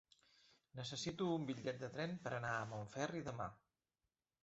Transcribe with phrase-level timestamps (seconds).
[0.79, 3.51] Necessito un bitllet de tren per anar a Montferri demà.